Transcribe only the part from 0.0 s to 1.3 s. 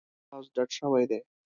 د احمد اواز ډډ شوی دی.